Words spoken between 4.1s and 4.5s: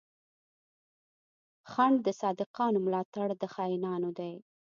دی